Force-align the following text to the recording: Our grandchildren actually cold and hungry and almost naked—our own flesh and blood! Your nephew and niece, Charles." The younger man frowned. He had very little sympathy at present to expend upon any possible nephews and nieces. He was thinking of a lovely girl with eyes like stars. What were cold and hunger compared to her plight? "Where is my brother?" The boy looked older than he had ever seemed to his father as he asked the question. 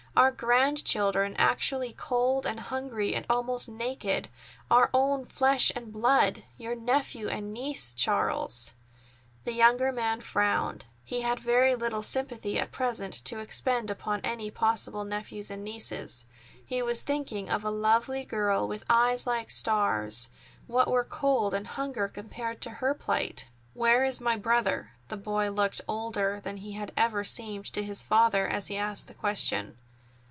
Our 0.13 0.31
grandchildren 0.31 1.37
actually 1.37 1.93
cold 1.93 2.45
and 2.45 2.59
hungry 2.59 3.15
and 3.15 3.25
almost 3.29 3.69
naked—our 3.69 4.89
own 4.93 5.23
flesh 5.23 5.71
and 5.73 5.93
blood! 5.93 6.43
Your 6.57 6.75
nephew 6.75 7.29
and 7.29 7.53
niece, 7.53 7.93
Charles." 7.93 8.73
The 9.45 9.53
younger 9.53 9.93
man 9.93 10.19
frowned. 10.19 10.83
He 11.05 11.21
had 11.21 11.39
very 11.39 11.75
little 11.75 12.03
sympathy 12.03 12.59
at 12.59 12.73
present 12.73 13.13
to 13.23 13.39
expend 13.39 13.89
upon 13.89 14.19
any 14.25 14.51
possible 14.51 15.05
nephews 15.05 15.49
and 15.49 15.63
nieces. 15.63 16.25
He 16.65 16.81
was 16.81 17.03
thinking 17.03 17.49
of 17.49 17.63
a 17.63 17.71
lovely 17.71 18.25
girl 18.25 18.67
with 18.67 18.83
eyes 18.89 19.25
like 19.25 19.49
stars. 19.49 20.29
What 20.67 20.89
were 20.89 21.05
cold 21.05 21.53
and 21.53 21.65
hunger 21.65 22.09
compared 22.09 22.59
to 22.63 22.69
her 22.81 22.93
plight? 22.93 23.47
"Where 23.73 24.03
is 24.03 24.19
my 24.19 24.35
brother?" 24.35 24.91
The 25.07 25.15
boy 25.17 25.49
looked 25.51 25.79
older 25.87 26.41
than 26.41 26.57
he 26.57 26.73
had 26.73 26.91
ever 26.97 27.23
seemed 27.23 27.71
to 27.71 27.81
his 27.81 28.03
father 28.03 28.45
as 28.45 28.67
he 28.67 28.75
asked 28.75 29.07
the 29.07 29.13
question. 29.13 29.77